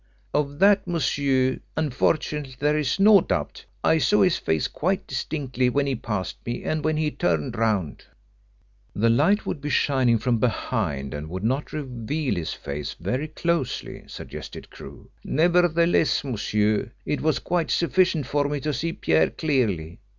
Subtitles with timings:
[0.33, 3.63] "Of that, monsieur, unfortunately there is no doubt.
[3.83, 8.05] I saw his face quite distinctly when he passed me, and when he turned round."
[8.95, 14.03] "The light would be shining from behind, and would not reveal his face very closely,"
[14.07, 15.11] suggested Crewe.
[15.23, 19.99] "Nevertheless, monsieur, it was quite sufficient for me to see Pierre clearly.